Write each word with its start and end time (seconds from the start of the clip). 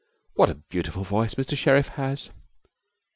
'What 0.33 0.49
a 0.49 0.55
beautiful 0.55 1.03
voice 1.03 1.35
Mr 1.35 1.55
Sherriff 1.55 1.89
has!' 1.89 2.31